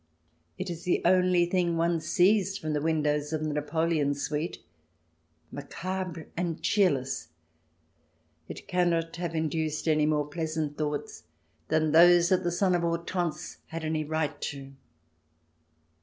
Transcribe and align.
It 0.57 0.71
is 0.71 0.83
the 0.83 0.99
only 1.05 1.45
thing 1.45 1.77
one 1.77 1.99
sees 1.99 2.57
from 2.57 2.73
the 2.73 2.81
windows 2.81 3.33
of 3.33 3.43
the 3.43 3.53
Napoleon 3.53 4.15
suite. 4.15 4.57
Macabre 5.51 6.25
and 6.35 6.59
cheerless, 6.63 7.27
it 8.49 8.67
can 8.67 8.89
not 8.89 9.17
have 9.17 9.35
induced 9.35 9.87
any 9.87 10.07
more 10.07 10.25
pleasant 10.27 10.75
thoughts 10.75 11.25
than 11.67 11.91
those 11.91 12.29
that 12.29 12.43
the 12.43 12.49
son 12.51 12.73
of 12.73 12.81
Hortense 12.81 13.57
had 13.67 13.85
any 13.85 14.03
right 14.03 14.41
to. 14.41 14.73